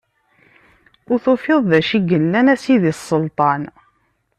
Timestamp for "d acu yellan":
1.71-2.51